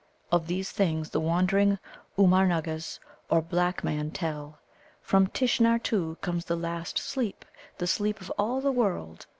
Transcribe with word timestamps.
Of 0.31 0.47
these 0.47 0.71
things 0.71 1.11
the 1.11 1.19
wandering 1.19 1.77
Oomgar 2.17 2.47
nuggas, 2.47 2.97
or 3.29 3.39
black 3.39 3.83
men, 3.83 4.09
tell. 4.09 4.57
From 4.99 5.27
Tishnar, 5.27 5.77
too, 5.77 6.17
comes 6.21 6.45
the 6.45 6.55
Last 6.55 6.97
Sleep 6.97 7.45
the 7.77 7.85
sleep 7.85 8.19
of 8.19 8.31
all 8.35 8.61
the 8.61 8.71
World. 8.71 9.27